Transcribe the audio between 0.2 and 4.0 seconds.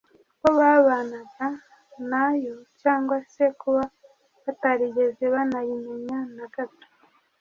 uko babanaga nayo cyangwa se kuba